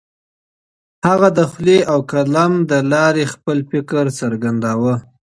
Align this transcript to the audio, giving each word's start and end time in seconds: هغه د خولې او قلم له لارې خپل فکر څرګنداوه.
هغه 1.07 1.27
د 1.37 1.39
خولې 1.51 1.79
او 1.91 1.99
قلم 2.11 2.53
له 2.69 2.79
لارې 2.93 3.25
خپل 3.33 3.57
فکر 3.71 4.03
څرګنداوه. 4.19 4.95